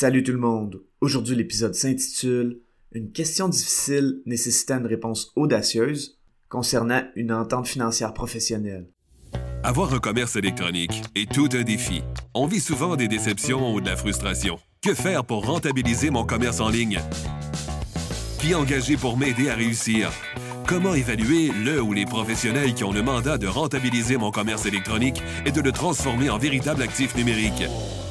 Salut 0.00 0.22
tout 0.22 0.30
le 0.30 0.38
monde. 0.38 0.80
Aujourd'hui, 1.00 1.34
l'épisode 1.34 1.74
s'intitule 1.74 2.60
Une 2.92 3.10
question 3.10 3.48
difficile 3.48 4.22
nécessitant 4.26 4.78
une 4.78 4.86
réponse 4.86 5.32
audacieuse 5.34 6.20
concernant 6.48 7.02
une 7.16 7.32
entente 7.32 7.66
financière 7.66 8.14
professionnelle. 8.14 8.86
Avoir 9.64 9.92
un 9.92 9.98
commerce 9.98 10.36
électronique 10.36 11.02
est 11.16 11.28
tout 11.28 11.48
un 11.52 11.64
défi. 11.64 12.02
On 12.32 12.46
vit 12.46 12.60
souvent 12.60 12.94
des 12.94 13.08
déceptions 13.08 13.74
ou 13.74 13.80
de 13.80 13.86
la 13.86 13.96
frustration. 13.96 14.60
Que 14.82 14.94
faire 14.94 15.24
pour 15.24 15.44
rentabiliser 15.44 16.10
mon 16.10 16.24
commerce 16.24 16.60
en 16.60 16.68
ligne? 16.68 17.00
Qui 18.38 18.54
engager 18.54 18.96
pour 18.96 19.16
m'aider 19.16 19.48
à 19.48 19.56
réussir? 19.56 20.12
Comment 20.68 20.94
évaluer 20.94 21.50
le 21.64 21.82
ou 21.82 21.92
les 21.92 22.06
professionnels 22.06 22.74
qui 22.74 22.84
ont 22.84 22.92
le 22.92 23.02
mandat 23.02 23.36
de 23.36 23.48
rentabiliser 23.48 24.16
mon 24.16 24.30
commerce 24.30 24.64
électronique 24.64 25.20
et 25.44 25.50
de 25.50 25.60
le 25.60 25.72
transformer 25.72 26.30
en 26.30 26.38
véritable 26.38 26.82
actif 26.82 27.16
numérique? 27.16 27.64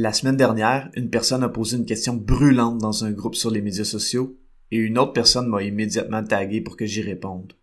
La 0.00 0.12
semaine 0.12 0.36
dernière, 0.36 0.88
une 0.94 1.10
personne 1.10 1.42
a 1.42 1.48
posé 1.48 1.76
une 1.76 1.84
question 1.84 2.14
brûlante 2.14 2.78
dans 2.78 3.04
un 3.04 3.10
groupe 3.10 3.34
sur 3.34 3.50
les 3.50 3.60
médias 3.60 3.82
sociaux 3.82 4.38
et 4.70 4.76
une 4.76 4.96
autre 4.96 5.12
personne 5.12 5.48
m'a 5.48 5.64
immédiatement 5.64 6.22
tagué 6.22 6.60
pour 6.60 6.76
que 6.76 6.86
j'y 6.86 7.02
réponde. 7.02 7.54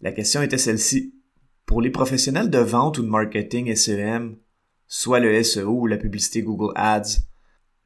La 0.00 0.10
question 0.10 0.42
était 0.42 0.58
celle-ci. 0.58 1.14
Pour 1.66 1.80
les 1.80 1.90
professionnels 1.90 2.50
de 2.50 2.58
vente 2.58 2.98
ou 2.98 3.02
de 3.02 3.08
marketing 3.08 3.72
SEM, 3.76 4.38
soit 4.88 5.20
le 5.20 5.40
SEO 5.44 5.82
ou 5.82 5.86
la 5.86 5.96
publicité 5.96 6.42
Google 6.42 6.72
Ads, 6.74 7.20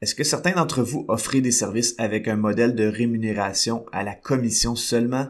est-ce 0.01 0.15
que 0.15 0.23
certains 0.23 0.55
d'entre 0.55 0.81
vous 0.81 1.05
offrent 1.07 1.37
des 1.37 1.51
services 1.51 1.93
avec 1.99 2.27
un 2.27 2.35
modèle 2.35 2.73
de 2.73 2.87
rémunération 2.87 3.85
à 3.91 4.01
la 4.01 4.15
commission 4.15 4.75
seulement? 4.75 5.27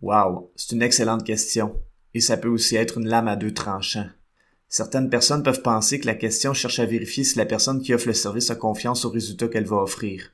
Wow, 0.00 0.50
c'est 0.56 0.74
une 0.74 0.82
excellente 0.82 1.22
question. 1.22 1.80
Et 2.14 2.20
ça 2.20 2.36
peut 2.36 2.48
aussi 2.48 2.74
être 2.74 2.98
une 2.98 3.06
lame 3.06 3.28
à 3.28 3.36
deux 3.36 3.54
tranchants. 3.54 4.08
Certaines 4.72 5.10
personnes 5.10 5.42
peuvent 5.42 5.60
penser 5.60 6.00
que 6.00 6.06
la 6.06 6.14
question 6.14 6.54
cherche 6.54 6.78
à 6.78 6.86
vérifier 6.86 7.24
si 7.24 7.36
la 7.36 7.44
personne 7.44 7.82
qui 7.82 7.92
offre 7.92 8.06
le 8.06 8.14
service 8.14 8.50
a 8.50 8.54
confiance 8.54 9.04
au 9.04 9.10
résultat 9.10 9.48
qu'elle 9.48 9.66
va 9.66 9.76
offrir. 9.76 10.32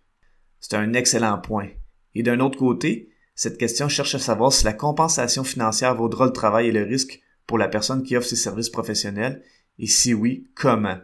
C'est 0.60 0.74
un 0.74 0.92
excellent 0.92 1.40
point. 1.40 1.70
Et 2.14 2.22
d'un 2.22 2.38
autre 2.38 2.56
côté, 2.56 3.10
cette 3.34 3.58
question 3.58 3.88
cherche 3.88 4.14
à 4.14 4.20
savoir 4.20 4.52
si 4.52 4.64
la 4.64 4.74
compensation 4.74 5.42
financière 5.42 5.96
vaudra 5.96 6.24
le 6.24 6.32
travail 6.32 6.68
et 6.68 6.72
le 6.72 6.84
risque 6.84 7.20
pour 7.48 7.58
la 7.58 7.66
personne 7.66 8.04
qui 8.04 8.16
offre 8.16 8.28
ses 8.28 8.36
services 8.36 8.70
professionnels, 8.70 9.42
et 9.80 9.88
si 9.88 10.14
oui, 10.14 10.48
comment. 10.54 10.98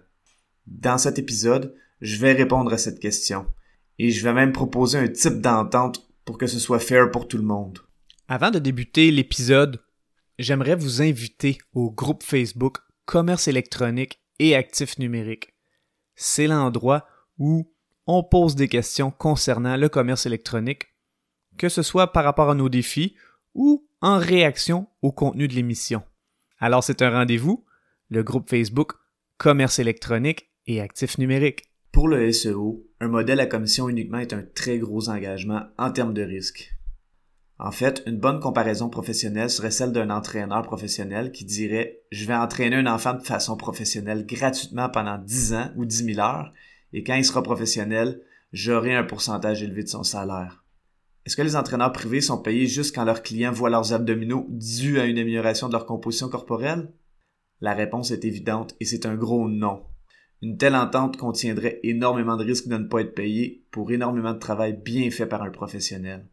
Dans 0.68 0.96
cet 0.96 1.18
épisode, 1.18 1.74
je 2.00 2.20
vais 2.20 2.34
répondre 2.34 2.72
à 2.72 2.78
cette 2.78 3.00
question. 3.00 3.46
Et 3.98 4.12
je 4.12 4.22
vais 4.22 4.32
même 4.32 4.52
proposer 4.52 4.98
un 4.98 5.08
type 5.08 5.40
d'entente 5.40 6.08
pour 6.24 6.38
que 6.38 6.46
ce 6.46 6.60
soit 6.60 6.78
fair 6.78 7.10
pour 7.10 7.26
tout 7.26 7.38
le 7.38 7.42
monde. 7.42 7.80
Avant 8.28 8.52
de 8.52 8.60
débuter 8.60 9.10
l'épisode, 9.10 9.82
j'aimerais 10.38 10.76
vous 10.76 11.02
inviter 11.02 11.58
au 11.72 11.90
groupe 11.90 12.22
Facebook 12.22 12.78
Commerce 13.06 13.48
électronique 13.48 14.20
et 14.38 14.56
actifs 14.56 14.98
numériques. 14.98 15.54
C'est 16.14 16.46
l'endroit 16.46 17.06
où 17.38 17.70
on 18.06 18.22
pose 18.22 18.54
des 18.54 18.68
questions 18.68 19.10
concernant 19.10 19.76
le 19.76 19.88
commerce 19.88 20.26
électronique, 20.26 20.88
que 21.58 21.68
ce 21.68 21.82
soit 21.82 22.12
par 22.12 22.24
rapport 22.24 22.50
à 22.50 22.54
nos 22.54 22.68
défis 22.68 23.16
ou 23.54 23.86
en 24.00 24.18
réaction 24.18 24.86
au 25.02 25.12
contenu 25.12 25.48
de 25.48 25.54
l'émission. 25.54 26.02
Alors 26.58 26.84
c'est 26.84 27.02
un 27.02 27.10
rendez-vous, 27.10 27.64
le 28.08 28.22
groupe 28.22 28.50
Facebook 28.50 28.92
Commerce 29.36 29.78
électronique 29.78 30.50
et 30.66 30.80
actifs 30.80 31.18
numériques. 31.18 31.64
Pour 31.92 32.08
le 32.08 32.32
SEO, 32.32 32.86
un 33.00 33.08
modèle 33.08 33.40
à 33.40 33.46
commission 33.46 33.88
uniquement 33.88 34.18
est 34.18 34.32
un 34.32 34.42
très 34.42 34.78
gros 34.78 35.08
engagement 35.08 35.62
en 35.78 35.90
termes 35.90 36.14
de 36.14 36.22
risque. 36.22 36.74
En 37.58 37.70
fait, 37.70 38.02
une 38.06 38.18
bonne 38.18 38.40
comparaison 38.40 38.88
professionnelle 38.88 39.48
serait 39.48 39.70
celle 39.70 39.92
d'un 39.92 40.10
entraîneur 40.10 40.62
professionnel 40.62 41.30
qui 41.30 41.44
dirait 41.44 42.00
Je 42.10 42.26
vais 42.26 42.34
entraîner 42.34 42.76
un 42.76 42.92
enfant 42.92 43.14
de 43.14 43.22
façon 43.22 43.56
professionnelle 43.56 44.26
gratuitement 44.26 44.88
pendant 44.88 45.18
10 45.18 45.54
ans 45.54 45.70
ou 45.76 45.84
10 45.84 46.14
000 46.14 46.20
heures, 46.20 46.52
et 46.92 47.04
quand 47.04 47.14
il 47.14 47.24
sera 47.24 47.42
professionnel, 47.42 48.20
j'aurai 48.52 48.94
un 48.94 49.04
pourcentage 49.04 49.62
élevé 49.62 49.84
de 49.84 49.88
son 49.88 50.02
salaire. 50.02 50.64
Est-ce 51.26 51.36
que 51.36 51.42
les 51.42 51.56
entraîneurs 51.56 51.92
privés 51.92 52.20
sont 52.20 52.38
payés 52.38 52.66
juste 52.66 52.94
quand 52.94 53.04
leurs 53.04 53.22
clients 53.22 53.52
voient 53.52 53.70
leurs 53.70 53.92
abdominaux 53.92 54.46
dus 54.50 54.98
à 54.98 55.06
une 55.06 55.18
amélioration 55.18 55.68
de 55.68 55.72
leur 55.72 55.86
composition 55.86 56.28
corporelle? 56.28 56.92
La 57.60 57.72
réponse 57.72 58.10
est 58.10 58.24
évidente 58.24 58.74
et 58.80 58.84
c'est 58.84 59.06
un 59.06 59.14
gros 59.14 59.48
non. 59.48 59.84
Une 60.42 60.58
telle 60.58 60.74
entente 60.74 61.16
contiendrait 61.16 61.80
énormément 61.82 62.36
de 62.36 62.44
risques 62.44 62.68
de 62.68 62.76
ne 62.76 62.84
pas 62.84 63.00
être 63.00 63.14
payé 63.14 63.64
pour 63.70 63.90
énormément 63.90 64.34
de 64.34 64.38
travail 64.38 64.74
bien 64.74 65.10
fait 65.10 65.26
par 65.26 65.42
un 65.42 65.50
professionnel. 65.50 66.28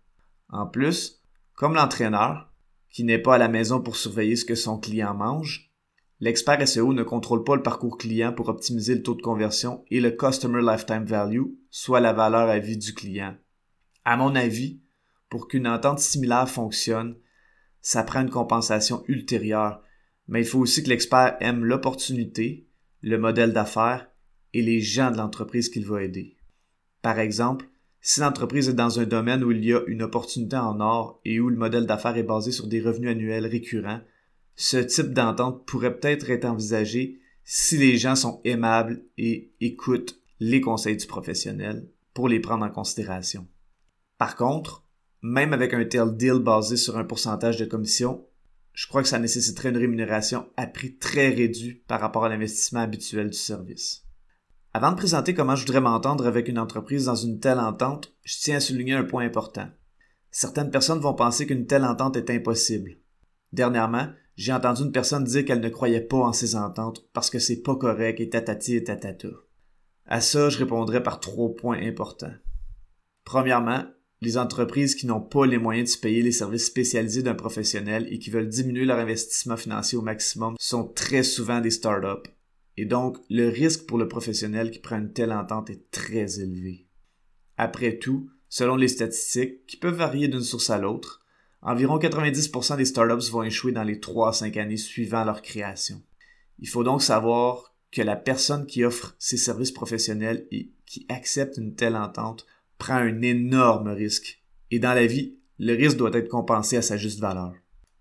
En 0.52 0.68
plus, 0.68 1.22
comme 1.56 1.74
l'entraîneur, 1.74 2.52
qui 2.90 3.04
n'est 3.04 3.20
pas 3.20 3.36
à 3.36 3.38
la 3.38 3.48
maison 3.48 3.82
pour 3.82 3.96
surveiller 3.96 4.36
ce 4.36 4.46
que 4.46 4.56
son 4.56 4.78
client 4.78 5.14
mange, 5.14 5.72
l'expert 6.20 6.68
SEO 6.68 6.94
ne 6.94 7.04
contrôle 7.04 7.44
pas 7.44 7.56
le 7.56 7.64
parcours 7.64 7.98
client 7.98 8.34
pour 8.34 8.50
optimiser 8.50 8.96
le 8.96 9.02
taux 9.02 9.16
de 9.16 9.22
conversion 9.22 9.86
et 9.90 10.02
le 10.02 10.12
Customer 10.12 10.62
Lifetime 10.62 11.06
Value, 11.06 11.46
soit 11.70 12.02
la 12.02 12.14
valeur 12.14 12.50
à 12.50 12.60
vie 12.60 12.78
du 12.78 12.94
client. 12.94 13.36
À 14.04 14.18
mon 14.18 14.36
avis, 14.36 14.82
pour 15.30 15.48
qu'une 15.48 15.68
entente 15.68 16.00
similaire 16.00 16.50
fonctionne, 16.50 17.16
ça 17.82 18.04
prend 18.04 18.22
une 18.22 18.30
compensation 18.30 19.04
ultérieure, 19.08 19.82
mais 20.28 20.42
il 20.42 20.48
faut 20.48 20.60
aussi 20.60 20.84
que 20.84 20.90
l'expert 20.90 21.38
aime 21.40 21.64
l'opportunité, 21.64 22.68
le 23.02 23.18
modèle 23.18 23.54
d'affaires 23.54 24.08
et 24.54 24.62
les 24.62 24.82
gens 24.82 25.12
de 25.12 25.18
l'entreprise 25.18 25.70
qu'il 25.70 25.86
va 25.86 26.04
aider. 26.04 26.38
Par 27.02 27.20
exemple, 27.20 27.71
si 28.02 28.20
l'entreprise 28.20 28.68
est 28.68 28.74
dans 28.74 29.00
un 29.00 29.06
domaine 29.06 29.44
où 29.44 29.52
il 29.52 29.64
y 29.64 29.74
a 29.74 29.82
une 29.88 30.02
opportunité 30.02 30.58
en 30.58 30.80
or 30.80 31.22
et 31.24 31.40
où 31.40 31.50
le 31.50 31.56
modèle 31.56 31.86
d'affaires 31.86 32.18
est 32.18 32.24
basé 32.24 32.52
sur 32.52 32.68
des 32.68 32.82
revenus 32.82 33.12
annuels 33.12 33.46
récurrents, 33.46 34.02
ce 34.56 34.78
type 34.78 35.14
d'entente 35.14 35.66
pourrait 35.66 35.98
peut-être 35.98 36.30
être 36.32 36.46
envisagé 36.46 37.20
si 37.44 37.78
les 37.78 37.98
gens 37.98 38.16
sont 38.16 38.42
aimables 38.44 39.04
et 39.18 39.54
écoutent 39.62 40.20
les 40.40 40.62
conseils 40.62 40.98
du 40.98 41.06
professionnel 41.06 41.88
pour 42.14 42.28
les 42.28 42.40
prendre 42.40 42.66
en 42.66 42.70
considération. 42.70 43.48
Par 44.18 44.36
contre, 44.36 44.84
même 45.22 45.54
avec 45.54 45.74
un 45.74 45.86
tel 45.86 46.16
deal 46.16 46.40
basé 46.40 46.78
sur 46.78 46.98
un 46.98 47.04
pourcentage 47.04 47.58
de 47.58 47.66
commission, 47.66 48.26
je 48.74 48.88
crois 48.88 49.04
que 49.04 49.10
ça 49.10 49.20
nécessiterait 49.20 49.70
une 49.70 49.78
rémunération 49.78 50.48
à 50.58 50.66
prix 50.66 50.96
très 50.96 51.30
réduit 51.30 51.84
par 51.88 52.00
rapport 52.00 52.26
à 52.26 52.30
l'investissement 52.30 52.80
habituel 52.80 53.30
du 53.30 53.38
service. 53.38 54.06
Avant 54.74 54.92
de 54.92 54.96
présenter 54.96 55.34
comment 55.34 55.58
je 55.58 55.66
voudrais 55.66 55.82
m'entendre 55.82 56.26
avec 56.26 56.48
une 56.48 56.60
entreprise 56.60 57.06
dans 57.06 57.16
une 57.16 57.42
telle 57.42 57.60
entente, 57.60 58.16
je 58.24 58.38
tiens 58.40 58.56
à 58.56 58.60
souligner 58.62 58.94
un 58.94 59.04
point 59.04 59.26
important. 59.26 59.68
Certaines 60.32 60.72
personnes 60.72 61.02
vont 61.02 61.14
penser 61.14 61.46
qu'une 61.46 61.66
telle 61.66 61.84
entente 61.84 62.16
est 62.16 62.30
impossible. 62.30 62.92
Dernièrement, 63.52 64.08
j'ai 64.38 64.54
entendu 64.54 64.84
une 64.84 64.94
personne 64.94 65.26
dire 65.26 65.44
qu'elle 65.44 65.60
ne 65.60 65.68
croyait 65.68 66.00
pas 66.00 66.20
en 66.20 66.32
ces 66.32 66.56
ententes 66.56 67.06
parce 67.12 67.30
que 67.30 67.38
c'est 67.38 67.62
pas 67.62 67.76
correct 67.76 68.22
et 68.22 68.30
tatati 68.30 68.78
et 68.78 68.84
tatata. 68.86 69.28
À 70.06 70.22
ça, 70.22 70.48
je 70.50 70.58
répondrai 70.58 71.04
par 71.04 71.20
trois 71.20 71.54
points 71.54 71.80
importants. 71.82 72.34
Premièrement, 73.26 73.84
les 74.22 74.38
entreprises 74.38 74.96
qui 74.96 75.06
n'ont 75.06 75.20
pas 75.20 75.46
les 75.46 75.58
moyens 75.58 75.90
de 75.90 75.96
se 75.96 76.00
payer 76.00 76.22
les 76.22 76.32
services 76.32 76.68
spécialisés 76.68 77.24
d'un 77.24 77.34
professionnel 77.34 78.08
et 78.10 78.20
qui 78.20 78.30
veulent 78.30 78.48
diminuer 78.48 78.86
leur 78.86 79.00
investissement 79.00 79.58
financier 79.58 79.98
au 79.98 80.02
maximum 80.02 80.56
sont 80.60 80.88
très 80.88 81.24
souvent 81.24 81.60
des 81.60 81.72
startups. 81.72 82.30
Et 82.78 82.86
donc, 82.86 83.18
le 83.30 83.50
risque 83.50 83.86
pour 83.86 83.98
le 83.98 84.08
professionnel 84.08 84.72
qui 84.72 84.80
prend 84.80 84.98
une 84.98 85.14
telle 85.14 85.34
entente 85.34 85.70
est 85.70 85.92
très 85.92 86.40
élevé. 86.40 86.88
Après 87.58 87.98
tout, 87.98 88.30
selon 88.50 88.76
les 88.76 88.88
statistiques, 88.88 89.66
qui 89.66 89.78
peuvent 89.78 89.96
varier 89.96 90.28
d'une 90.28 90.42
source 90.42 90.70
à 90.70 90.78
l'autre, 90.78 91.22
environ 91.62 92.00
90% 92.00 92.78
des 92.78 92.86
startups 92.86 93.30
vont 93.32 93.44
échouer 93.44 93.72
dans 93.72 93.84
les 93.84 94.00
3 94.00 94.30
à 94.30 94.34
5 94.34 94.58
années 94.58 94.78
suivant 94.78 95.24
leur 95.24 95.42
création. 95.42 96.02
Il 96.60 96.70
faut 96.70 96.84
donc 96.84 97.02
savoir 97.02 97.76
que 97.92 98.02
la 98.02 98.16
personne 98.16 98.66
qui 98.66 98.84
offre 98.84 99.16
ses 99.20 99.38
services 99.38 99.72
professionnels 99.72 100.48
et 100.52 100.72
qui 100.86 101.06
accepte 101.10 101.58
une 101.58 101.76
telle 101.76 101.96
entente 101.96 102.46
prend 102.78 102.96
un 102.96 103.22
énorme 103.22 103.90
risque. 103.90 104.42
Et 104.72 104.80
dans 104.80 104.94
la 104.94 105.06
vie, 105.06 105.36
le 105.60 105.74
risque 105.74 105.98
doit 105.98 106.14
être 106.14 106.30
compensé 106.30 106.78
à 106.78 106.82
sa 106.82 106.98
juste 106.98 107.20
valeur. 107.20 107.54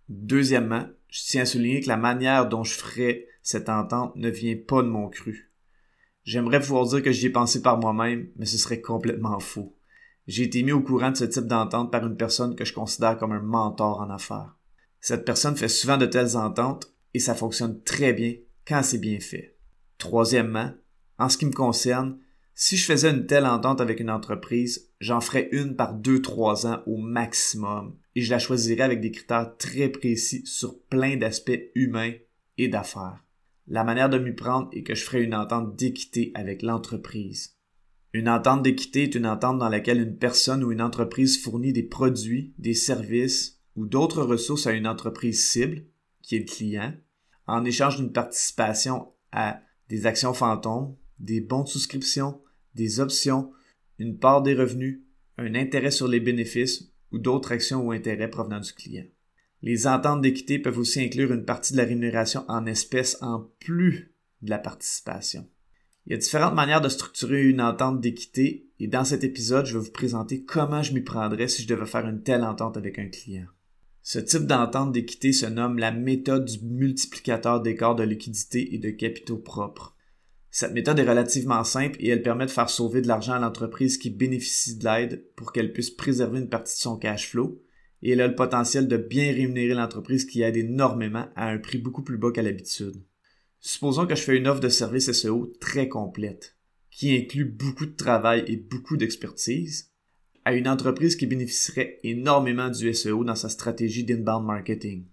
Deuxièmement, 0.09 0.87
je 1.09 1.21
tiens 1.23 1.43
à 1.43 1.47
souligner 1.47 1.81
que 1.81 1.89
la 1.89 1.97
manière 1.97 2.49
dont 2.49 2.65
je 2.65 2.75
ferai 2.75 3.27
cette 3.43 3.69
entente 3.69 4.15
ne 4.17 4.29
vient 4.29 4.57
pas 4.57 4.83
de 4.83 4.89
mon 4.89 5.09
cru. 5.09 5.53
J'aimerais 6.25 6.61
pouvoir 6.61 6.87
dire 6.87 7.03
que 7.03 7.13
j'y 7.13 7.27
ai 7.27 7.31
pensé 7.31 7.63
par 7.63 7.79
moi-même, 7.79 8.29
mais 8.37 8.47
ce 8.47 8.59
serait 8.59 8.81
complètement 8.81 9.41
faux. 9.41 9.77
J'ai 10.27 10.45
été 10.45 10.63
mis 10.63 10.73
au 10.73 10.83
courant 10.83 11.11
de 11.11 11.17
ce 11.17 11.25
type 11.25 11.47
d'entente 11.47 11.91
par 11.91 12.07
une 12.07 12.17
personne 12.17 12.55
que 12.55 12.65
je 12.65 12.75
considère 12.75 13.19
comme 13.19 13.33
un 13.33 13.41
mentor 13.41 14.01
en 14.01 14.11
affaires. 14.11 14.57
Cette 15.01 15.25
personne 15.25 15.57
fait 15.57 15.69
souvent 15.69 15.97
de 15.97 16.07
telles 16.07 16.37
ententes 16.37 16.93
et 17.15 17.19
ça 17.19 17.35
fonctionne 17.35 17.83
très 17.83 18.13
bien 18.13 18.35
quand 18.67 18.83
c'est 18.83 18.99
bien 18.99 19.19
fait. 19.19 19.57
Troisièmement, 19.99 20.73
en 21.19 21.29
ce 21.29 21.39
qui 21.39 21.47
me 21.47 21.53
concerne, 21.53 22.19
Si 22.63 22.77
je 22.77 22.85
faisais 22.85 23.11
une 23.11 23.25
telle 23.25 23.47
entente 23.47 23.81
avec 23.81 24.01
une 24.01 24.11
entreprise, 24.11 24.91
j'en 25.01 25.23
ferais 25.23 25.49
une 25.51 25.77
par 25.77 25.99
2-3 25.99 26.67
ans 26.67 26.83
au 26.85 26.99
maximum 26.99 27.97
et 28.15 28.21
je 28.21 28.31
la 28.31 28.39
choisirais 28.39 28.83
avec 28.83 29.01
des 29.01 29.11
critères 29.11 29.57
très 29.57 29.89
précis 29.89 30.43
sur 30.45 30.79
plein 30.91 31.17
d'aspects 31.17 31.59
humains 31.75 32.13
et 32.59 32.69
d'affaires. 32.69 33.25
La 33.72 33.84
manière 33.84 34.11
de 34.11 34.19
m'y 34.19 34.32
prendre 34.32 34.69
est 34.72 34.82
que 34.82 34.96
je 34.96 35.05
ferais 35.05 35.22
une 35.22 35.34
entente 35.34 35.76
d'équité 35.76 36.32
avec 36.34 36.62
l'entreprise. 36.62 37.56
Une 38.12 38.28
entente 38.28 38.64
d'équité 38.64 39.05
est 39.05 39.14
une 39.14 39.28
entente 39.28 39.58
dans 39.58 39.69
laquelle 39.69 40.00
une 40.00 40.17
personne 40.17 40.64
ou 40.64 40.72
une 40.72 40.82
entreprise 40.82 41.40
fournit 41.40 41.72
des 41.72 41.84
produits, 41.84 42.52
des 42.58 42.75
services 42.75 43.61
ou 43.76 43.87
d'autres 43.87 44.25
ressources 44.25 44.67
à 44.67 44.72
une 44.72 44.88
entreprise 44.88 45.46
cible, 45.46 45.84
qui 46.20 46.34
est 46.34 46.40
le 46.40 46.46
client, 46.46 46.94
en 47.46 47.64
échange 47.64 47.99
d'une 47.99 48.11
participation 48.11 49.12
à 49.31 49.62
des 49.88 50.05
actions 50.05 50.34
fantômes, 50.34 50.96
des 51.20 51.40
bons 51.40 51.62
de 51.62 51.69
souscription, 51.69 52.43
des 52.75 52.99
options, 52.99 53.52
une 54.00 54.19
part 54.19 54.43
des 54.43 54.55
revenus, 54.55 55.05
un 55.38 55.55
intérêt 55.55 55.93
sur 55.93 56.08
les 56.08 56.19
bénéfices 56.19 56.93
ou 57.12 57.19
d'autres 57.19 57.52
actions 57.52 57.87
ou 57.87 57.93
intérêts 57.93 58.31
provenant 58.31 58.58
du 58.58 58.72
client. 58.72 59.06
Les 59.62 59.87
ententes 59.87 60.23
d'équité 60.23 60.59
peuvent 60.59 60.79
aussi 60.79 61.01
inclure 61.01 61.33
une 61.33 61.45
partie 61.45 61.73
de 61.73 61.79
la 61.79 61.85
rémunération 61.85 62.45
en 62.49 62.65
espèces 62.67 63.19
en 63.21 63.51
plus 63.61 64.15
de 64.43 64.51
la 64.51 64.59
participation. 64.59 65.47
Il 66.07 66.12
y 66.12 66.15
a 66.15 66.19
différentes 66.19 66.55
manières 66.55 66.81
de 66.81 66.89
structurer 66.89 67.45
une 67.45 67.61
entente 67.61 68.01
d'équité 68.01 68.71
et 68.79 68.87
dans 68.87 69.05
cet 69.05 69.23
épisode, 69.23 69.67
je 69.67 69.77
vais 69.77 69.85
vous 69.85 69.93
présenter 69.93 70.43
comment 70.45 70.83
je 70.83 70.95
m'y 70.95 71.03
prendrais 71.03 71.49
si 71.49 71.62
je 71.62 71.69
devais 71.69 71.87
faire 71.87 72.09
une 72.09 72.23
telle 72.23 72.43
entente 72.43 72.79
avec 72.79 72.99
un 72.99 73.09
client. 73.09 73.47
Ce 74.03 74.19
type 74.19 74.47
d'entente 74.47 74.93
d'équité 74.93 75.33
se 75.35 75.45
nomme 75.45 75.79
la 75.79 75.93
méthode 75.93 76.47
du 76.47 76.65
multiplicateur 76.65 77.61
d'écart 77.61 77.95
de 77.95 78.03
liquidité 78.03 78.75
et 78.75 78.79
de 78.79 78.91
capitaux 78.91 79.37
propres. 79.37 79.95
Cette 80.51 80.73
méthode 80.73 80.99
est 80.99 81.09
relativement 81.09 81.63
simple 81.63 81.97
et 82.01 82.09
elle 82.09 82.23
permet 82.23 82.47
de 82.47 82.51
faire 82.51 82.71
sauver 82.71 83.03
de 83.03 83.09
l'argent 83.09 83.35
à 83.35 83.39
l'entreprise 83.39 83.99
qui 83.99 84.09
bénéficie 84.09 84.79
de 84.79 84.85
l'aide 84.85 85.25
pour 85.37 85.53
qu'elle 85.53 85.73
puisse 85.73 85.91
préserver 85.91 86.41
une 86.41 86.49
partie 86.49 86.75
de 86.75 86.81
son 86.81 86.97
cash 86.97 87.29
flow 87.29 87.63
et 88.02 88.12
elle 88.12 88.20
a 88.20 88.29
le 88.29 88.35
potentiel 88.35 88.88
de 88.88 88.97
bien 88.97 89.32
rémunérer 89.32 89.75
l'entreprise 89.75 90.25
qui 90.25 90.43
aide 90.43 90.56
énormément 90.56 91.29
à 91.37 91.49
un 91.49 91.58
prix 91.58 91.79
beaucoup 91.79 92.02
plus 92.02 92.19
bas 92.19 92.32
qu'à 92.32 92.43
l'habitude. 92.43 93.02
Supposons 93.61 94.06
que 94.06 94.14
je 94.14 94.23
fais 94.23 94.37
une 94.37 94.49
offre 94.49 94.61
de 94.61 94.69
service 94.69 95.12
SEO 95.12 95.52
très 95.61 95.88
complète, 95.88 96.56
qui 96.91 97.14
inclut 97.14 97.44
beaucoup 97.44 97.87
de 97.87 97.94
travail 97.94 98.44
et 98.47 98.56
beaucoup 98.56 98.97
d'expertise, 98.97 99.91
à 100.44 100.55
une 100.55 100.69
entreprise 100.69 101.17
qui 101.17 101.26
bénéficierait 101.26 102.00
énormément 102.02 102.70
du 102.70 102.93
SEO 102.94 103.25
dans 103.25 103.35
sa 103.35 103.50
stratégie 103.50 104.05
d'inbound 104.05 104.46
marketing. 104.46 105.05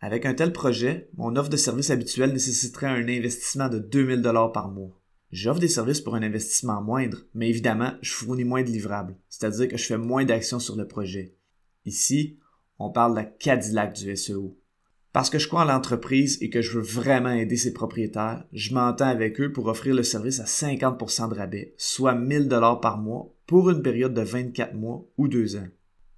Avec 0.00 0.26
un 0.26 0.34
tel 0.34 0.52
projet, 0.52 1.08
mon 1.16 1.36
offre 1.36 1.48
de 1.48 1.56
service 1.56 1.90
habituelle 1.90 2.32
nécessiterait 2.32 2.86
un 2.86 3.08
investissement 3.08 3.68
de 3.68 3.78
2000 3.78 4.20
dollars 4.20 4.52
par 4.52 4.70
mois. 4.70 5.00
J'offre 5.30 5.60
des 5.60 5.68
services 5.68 6.00
pour 6.00 6.14
un 6.14 6.22
investissement 6.22 6.82
moindre, 6.82 7.24
mais 7.34 7.48
évidemment, 7.48 7.92
je 8.02 8.12
fournis 8.12 8.44
moins 8.44 8.62
de 8.62 8.68
livrables, 8.68 9.16
c'est-à-dire 9.28 9.68
que 9.68 9.76
je 9.76 9.84
fais 9.84 9.98
moins 9.98 10.24
d'actions 10.24 10.58
sur 10.60 10.76
le 10.76 10.86
projet. 10.86 11.35
Ici, 11.86 12.38
on 12.78 12.90
parle 12.90 13.12
de 13.12 13.20
la 13.20 13.24
Cadillac 13.24 13.94
du 13.94 14.14
SEO. 14.14 14.58
Parce 15.12 15.30
que 15.30 15.38
je 15.38 15.48
crois 15.48 15.62
en 15.62 15.64
l'entreprise 15.64 16.36
et 16.42 16.50
que 16.50 16.60
je 16.60 16.72
veux 16.72 16.84
vraiment 16.84 17.30
aider 17.30 17.56
ses 17.56 17.72
propriétaires, 17.72 18.44
je 18.52 18.74
m'entends 18.74 19.08
avec 19.08 19.40
eux 19.40 19.50
pour 19.50 19.66
offrir 19.68 19.94
le 19.94 20.02
service 20.02 20.40
à 20.40 20.44
50% 20.44 21.30
de 21.30 21.34
rabais, 21.34 21.74
soit 21.78 22.14
1000 22.14 22.48
dollars 22.48 22.80
par 22.80 22.98
mois 22.98 23.32
pour 23.46 23.70
une 23.70 23.80
période 23.80 24.12
de 24.12 24.20
24 24.20 24.74
mois 24.74 25.06
ou 25.16 25.28
2 25.28 25.56
ans. 25.56 25.68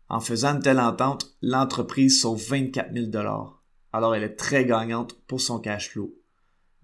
En 0.09 0.19
faisant 0.19 0.57
une 0.57 0.63
telle 0.63 0.81
entente, 0.81 1.37
l'entreprise 1.43 2.21
sauve 2.21 2.43
24 2.49 2.93
000 2.93 3.07
dollars 3.07 3.59
alors 3.93 4.15
elle 4.15 4.23
est 4.23 4.37
très 4.37 4.65
gagnante 4.65 5.19
pour 5.27 5.41
son 5.41 5.59
cash 5.59 5.91
flow. 5.91 6.15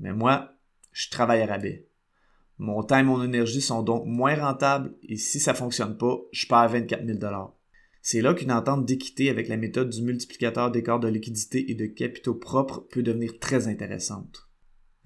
Mais 0.01 0.13
moi, 0.13 0.53
je 0.93 1.11
travaille 1.11 1.43
à 1.43 1.47
rabais. 1.47 1.89
Mon 2.59 2.83
temps 2.83 2.99
et 2.99 3.03
mon 3.03 3.23
énergie 3.23 3.61
sont 3.61 3.83
donc 3.83 4.05
moins 4.07 4.37
rentables 4.37 4.95
et 5.03 5.17
si 5.17 5.41
ça 5.41 5.55
fonctionne 5.55 5.97
pas, 5.97 6.19
je 6.33 6.47
perds 6.47 6.69
24 6.69 7.05
000 7.05 7.19
C'est 8.06 8.21
là 8.21 8.35
qu'une 8.35 8.53
entente 8.53 8.85
d'équité 8.85 9.31
avec 9.31 9.49
la 9.49 9.56
méthode 9.56 9.89
du 9.89 10.03
multiplicateur 10.03 10.71
d'écart 10.71 11.01
de 11.01 11.09
liquidité 11.09 11.71
et 11.71 11.75
de 11.75 11.87
capitaux 11.87 12.35
propres 12.35 12.87
peut 12.91 13.03
devenir 13.03 13.39
très 13.39 13.67
intéressante. 13.67 14.51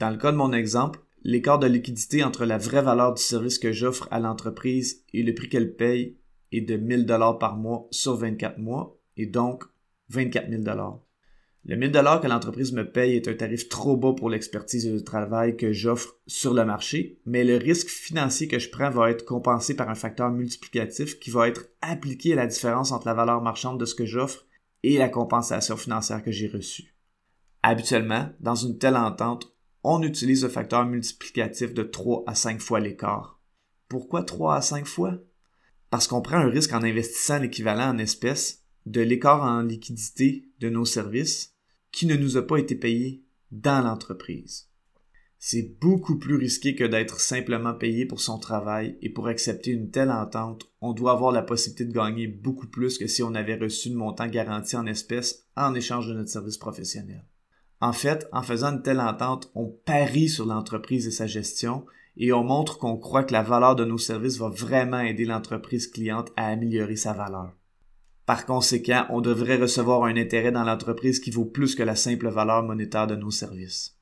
Dans 0.00 0.10
le 0.10 0.16
cas 0.16 0.32
de 0.32 0.36
mon 0.36 0.52
exemple, 0.52 0.98
l'écart 1.22 1.60
de 1.60 1.68
liquidité 1.68 2.24
entre 2.24 2.44
la 2.44 2.58
vraie 2.58 2.82
valeur 2.82 3.14
du 3.14 3.22
service 3.22 3.60
que 3.60 3.70
j'offre 3.70 4.08
à 4.10 4.18
l'entreprise 4.18 5.04
et 5.14 5.22
le 5.22 5.32
prix 5.32 5.48
qu'elle 5.48 5.76
paye 5.76 6.18
est 6.50 6.62
de 6.62 6.76
1000 6.76 7.06
dollars 7.06 7.38
par 7.38 7.56
mois 7.56 7.86
sur 7.92 8.16
24 8.16 8.58
mois 8.58 8.98
et 9.16 9.26
donc 9.26 9.62
24 10.08 10.50
000 10.50 10.62
dollars. 10.64 10.98
Le 11.68 11.76
1000 11.76 11.92
dollars 11.92 12.22
que 12.22 12.26
l'entreprise 12.26 12.72
me 12.72 12.90
paye 12.90 13.14
est 13.14 13.28
un 13.28 13.34
tarif 13.34 13.68
trop 13.68 13.94
bas 13.94 14.14
pour 14.14 14.30
l'expertise 14.30 14.90
le 14.90 15.04
travail 15.04 15.54
que 15.54 15.70
j'offre 15.70 16.16
sur 16.26 16.54
le 16.54 16.64
marché, 16.64 17.20
mais 17.26 17.44
le 17.44 17.58
risque 17.58 17.88
financier 17.88 18.48
que 18.48 18.58
je 18.58 18.70
prends 18.70 18.88
va 18.88 19.10
être 19.10 19.26
compensé 19.26 19.76
par 19.76 19.90
un 19.90 19.94
facteur 19.94 20.30
multiplicatif 20.30 21.18
qui 21.18 21.28
va 21.28 21.46
être 21.46 21.66
appliqué 21.82 22.32
à 22.32 22.36
la 22.36 22.46
différence 22.46 22.90
entre 22.90 23.06
la 23.06 23.12
valeur 23.12 23.42
marchande 23.42 23.78
de 23.78 23.84
ce 23.84 23.94
que 23.94 24.06
j'offre 24.06 24.46
et 24.82 24.96
la 24.96 25.10
compensation 25.10 25.76
financière 25.76 26.22
que 26.22 26.30
j'ai 26.30 26.48
reçue. 26.48 26.94
Habituellement, 27.62 28.30
dans 28.40 28.54
une 28.54 28.78
telle 28.78 28.96
entente, 28.96 29.54
on 29.84 30.02
utilise 30.02 30.44
le 30.44 30.48
facteur 30.48 30.86
multiplicatif 30.86 31.74
de 31.74 31.82
3 31.82 32.24
à 32.26 32.34
5 32.34 32.62
fois 32.62 32.80
l'écart. 32.80 33.42
Pourquoi 33.90 34.22
3 34.22 34.54
à 34.54 34.62
5 34.62 34.86
fois? 34.86 35.18
Parce 35.90 36.06
qu'on 36.06 36.22
prend 36.22 36.38
un 36.38 36.48
risque 36.48 36.72
en 36.72 36.82
investissant 36.82 37.40
l'équivalent 37.40 37.90
en 37.90 37.98
espèces 37.98 38.64
de 38.86 39.02
l'écart 39.02 39.42
en 39.42 39.60
liquidité 39.60 40.48
de 40.60 40.70
nos 40.70 40.86
services 40.86 41.57
qui 41.92 42.06
ne 42.06 42.16
nous 42.16 42.36
a 42.36 42.46
pas 42.46 42.58
été 42.58 42.74
payé 42.74 43.22
dans 43.50 43.84
l'entreprise. 43.84 44.68
C'est 45.40 45.78
beaucoup 45.80 46.18
plus 46.18 46.34
risqué 46.34 46.74
que 46.74 46.84
d'être 46.84 47.20
simplement 47.20 47.72
payé 47.72 48.06
pour 48.06 48.20
son 48.20 48.38
travail 48.38 48.98
et 49.02 49.08
pour 49.08 49.28
accepter 49.28 49.70
une 49.70 49.90
telle 49.90 50.10
entente, 50.10 50.68
on 50.80 50.92
doit 50.92 51.12
avoir 51.12 51.30
la 51.30 51.42
possibilité 51.42 51.84
de 51.84 51.92
gagner 51.92 52.26
beaucoup 52.26 52.66
plus 52.66 52.98
que 52.98 53.06
si 53.06 53.22
on 53.22 53.36
avait 53.36 53.54
reçu 53.54 53.90
le 53.90 53.94
montant 53.94 54.26
garanti 54.26 54.76
en 54.76 54.86
espèces 54.86 55.46
en 55.56 55.74
échange 55.74 56.08
de 56.08 56.14
notre 56.14 56.30
service 56.30 56.58
professionnel. 56.58 57.24
En 57.80 57.92
fait, 57.92 58.26
en 58.32 58.42
faisant 58.42 58.72
une 58.72 58.82
telle 58.82 59.00
entente, 59.00 59.52
on 59.54 59.68
parie 59.68 60.28
sur 60.28 60.44
l'entreprise 60.44 61.06
et 61.06 61.12
sa 61.12 61.28
gestion 61.28 61.86
et 62.16 62.32
on 62.32 62.42
montre 62.42 62.78
qu'on 62.78 62.96
croit 62.96 63.22
que 63.22 63.32
la 63.32 63.44
valeur 63.44 63.76
de 63.76 63.84
nos 63.84 63.98
services 63.98 64.38
va 64.38 64.48
vraiment 64.48 64.98
aider 64.98 65.24
l'entreprise 65.24 65.86
cliente 65.86 66.32
à 66.36 66.48
améliorer 66.48 66.96
sa 66.96 67.12
valeur. 67.12 67.52
Par 68.28 68.44
conséquent, 68.44 69.06
on 69.08 69.22
devrait 69.22 69.56
recevoir 69.56 70.04
un 70.04 70.14
intérêt 70.18 70.52
dans 70.52 70.62
l'entreprise 70.62 71.18
qui 71.18 71.30
vaut 71.30 71.46
plus 71.46 71.74
que 71.74 71.82
la 71.82 71.96
simple 71.96 72.28
valeur 72.28 72.62
monétaire 72.62 73.06
de 73.06 73.16
nos 73.16 73.30
services. 73.30 73.96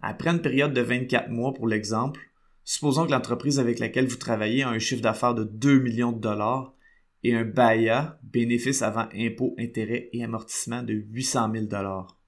Après 0.00 0.30
une 0.30 0.40
période 0.40 0.72
de 0.72 0.80
24 0.80 1.30
mois, 1.30 1.52
pour 1.52 1.66
l'exemple, 1.66 2.20
supposons 2.62 3.06
que 3.06 3.10
l'entreprise 3.10 3.58
avec 3.58 3.80
laquelle 3.80 4.06
vous 4.06 4.18
travaillez 4.18 4.62
a 4.62 4.68
un 4.68 4.78
chiffre 4.78 5.02
d'affaires 5.02 5.34
de 5.34 5.42
2 5.42 5.80
millions 5.80 6.12
de 6.12 6.20
dollars 6.20 6.76
et 7.24 7.34
un 7.34 7.42
BAIA, 7.44 8.20
bénéfice 8.22 8.82
avant 8.82 9.08
impôts, 9.12 9.56
intérêts 9.58 10.10
et 10.12 10.22
amortissements 10.22 10.84
de 10.84 10.92
800 10.92 11.50
000 11.52 11.64
dollars. 11.64 12.20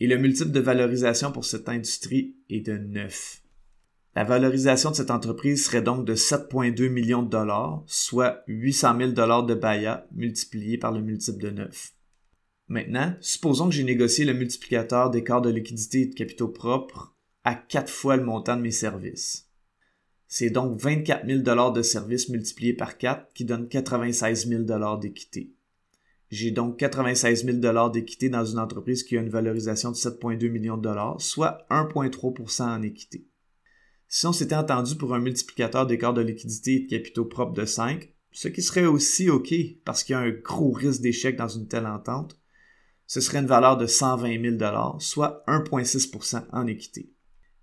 Et 0.00 0.08
le 0.08 0.18
multiple 0.18 0.50
de 0.50 0.58
valorisation 0.58 1.30
pour 1.30 1.44
cette 1.44 1.68
industrie 1.68 2.34
est 2.50 2.66
de 2.66 2.78
9. 2.78 3.43
La 4.16 4.22
valorisation 4.22 4.92
de 4.92 4.96
cette 4.96 5.10
entreprise 5.10 5.64
serait 5.64 5.82
donc 5.82 6.04
de 6.04 6.14
7,2 6.14 6.88
millions 6.88 7.24
de 7.24 7.30
dollars, 7.30 7.82
soit 7.86 8.44
800 8.46 8.98
000 8.98 9.10
dollars 9.10 9.44
de 9.44 9.54
BAYA 9.54 10.06
multiplié 10.12 10.78
par 10.78 10.92
le 10.92 11.00
multiple 11.00 11.42
de 11.42 11.50
9. 11.50 11.94
Maintenant, 12.68 13.16
supposons 13.20 13.68
que 13.68 13.74
j'ai 13.74 13.82
négocié 13.82 14.24
le 14.24 14.32
multiplicateur 14.32 15.10
d'écart 15.10 15.42
de 15.42 15.50
liquidité 15.50 16.02
et 16.02 16.06
de 16.06 16.14
capitaux 16.14 16.48
propres 16.48 17.16
à 17.42 17.56
4 17.56 17.90
fois 17.90 18.16
le 18.16 18.24
montant 18.24 18.56
de 18.56 18.62
mes 18.62 18.70
services. 18.70 19.50
C'est 20.28 20.50
donc 20.50 20.80
24 20.80 21.26
000 21.26 21.40
dollars 21.40 21.72
de 21.72 21.82
services 21.82 22.28
multipliés 22.28 22.72
par 22.72 22.96
4 22.96 23.32
qui 23.34 23.44
donne 23.44 23.68
96 23.68 24.48
000 24.48 24.62
dollars 24.62 25.00
d'équité. 25.00 25.52
J'ai 26.30 26.52
donc 26.52 26.78
96 26.78 27.44
000 27.44 27.58
dollars 27.58 27.90
d'équité 27.90 28.28
dans 28.28 28.44
une 28.44 28.60
entreprise 28.60 29.02
qui 29.02 29.18
a 29.18 29.20
une 29.20 29.28
valorisation 29.28 29.90
de 29.90 29.96
7,2 29.96 30.48
millions 30.50 30.76
de 30.76 30.82
dollars, 30.82 31.20
soit 31.20 31.66
1,3% 31.70 32.62
en 32.62 32.82
équité. 32.82 33.26
Si 34.08 34.26
on 34.26 34.32
s'était 34.32 34.54
entendu 34.54 34.96
pour 34.96 35.14
un 35.14 35.18
multiplicateur 35.18 35.86
d'écart 35.86 36.14
de 36.14 36.22
liquidité 36.22 36.74
et 36.74 36.80
de 36.80 36.88
capitaux 36.88 37.24
propres 37.24 37.54
de 37.54 37.64
5, 37.64 38.12
ce 38.32 38.48
qui 38.48 38.62
serait 38.62 38.86
aussi 38.86 39.30
OK 39.30 39.54
parce 39.84 40.02
qu'il 40.02 40.14
y 40.14 40.16
a 40.16 40.20
un 40.20 40.30
gros 40.30 40.72
risque 40.72 41.00
d'échec 41.00 41.36
dans 41.36 41.48
une 41.48 41.68
telle 41.68 41.86
entente, 41.86 42.38
ce 43.06 43.20
serait 43.20 43.38
une 43.38 43.46
valeur 43.46 43.76
de 43.76 43.86
120 43.86 44.58
000 44.58 44.98
soit 44.98 45.44
1,6% 45.46 46.46
en 46.52 46.66
équité. 46.66 47.12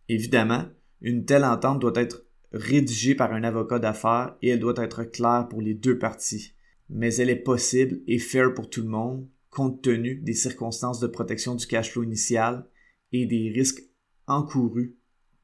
Évidemment, 0.07 0.65
une 1.01 1.25
telle 1.25 1.45
entente 1.45 1.79
doit 1.79 1.93
être 1.95 2.25
rédigée 2.51 3.15
par 3.15 3.33
un 3.33 3.43
avocat 3.43 3.79
d'affaires 3.79 4.35
et 4.41 4.49
elle 4.49 4.59
doit 4.59 4.73
être 4.77 5.03
claire 5.03 5.47
pour 5.49 5.61
les 5.61 5.73
deux 5.73 5.97
parties, 5.97 6.53
mais 6.89 7.15
elle 7.15 7.29
est 7.29 7.35
possible 7.35 8.01
et 8.07 8.19
fair 8.19 8.53
pour 8.53 8.69
tout 8.69 8.81
le 8.81 8.89
monde 8.89 9.27
compte 9.49 9.81
tenu 9.81 10.15
des 10.15 10.33
circonstances 10.33 10.99
de 10.99 11.07
protection 11.07 11.55
du 11.55 11.67
cash 11.67 11.91
flow 11.91 12.03
initial 12.03 12.65
et 13.11 13.25
des 13.25 13.51
risques 13.53 13.83
encourus 14.25 14.95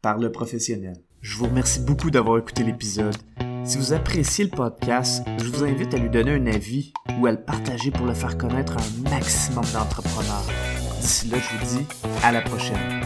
par 0.02 0.18
le 0.18 0.32
professionnel. 0.32 0.96
Je 1.22 1.38
vous 1.38 1.46
remercie 1.46 1.80
beaucoup 1.80 2.12
d'avoir 2.12 2.38
écouté 2.38 2.64
l'épisode. 2.64 3.16
Si 3.64 3.78
vous 3.78 3.94
appréciez 3.94 4.46
le 4.46 4.50
podcast, 4.50 5.24
je 5.40 5.46
vous 5.46 5.64
invite 5.64 5.94
à 5.94 5.98
lui 5.98 6.10
donner 6.10 6.32
un 6.32 6.46
avis 6.48 6.94
ou 7.20 7.26
à 7.26 7.32
le 7.32 7.42
partager 7.42 7.92
pour 7.92 8.06
le 8.06 8.14
faire 8.14 8.38
connaître 8.38 8.78
à 8.78 8.82
un 8.82 9.10
maximum 9.10 9.66
d'entrepreneurs. 9.74 10.46
D'ici 11.02 11.28
là, 11.28 11.38
je 11.38 11.58
vous 11.58 11.78
dis 11.80 11.86
à 12.24 12.32
la 12.32 12.42
prochaine. 12.42 13.02